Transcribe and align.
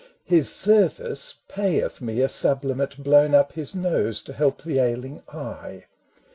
His 0.23 0.49
service 0.49 1.41
payeth 1.47 2.01
me 2.01 2.21
a 2.23 2.27
sublimate 2.27 3.03
Blown 3.03 3.35
up 3.35 3.51
his 3.51 3.75
nose 3.75 4.23
to 4.23 4.33
help 4.33 4.63
the 4.63 4.79
ailing 4.79 5.21
eye. 5.29 5.83